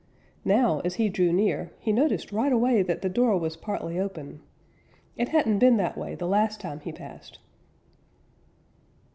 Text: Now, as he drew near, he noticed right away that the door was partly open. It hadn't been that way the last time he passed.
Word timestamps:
Now, 0.45 0.79
as 0.79 0.95
he 0.95 1.09
drew 1.09 1.31
near, 1.31 1.73
he 1.79 1.91
noticed 1.91 2.31
right 2.31 2.51
away 2.51 2.81
that 2.81 3.03
the 3.03 3.07
door 3.07 3.37
was 3.37 3.55
partly 3.55 3.99
open. 3.99 4.41
It 5.15 5.29
hadn't 5.29 5.59
been 5.59 5.77
that 5.77 5.95
way 5.95 6.15
the 6.15 6.27
last 6.27 6.59
time 6.59 6.79
he 6.79 6.91
passed. 6.91 7.37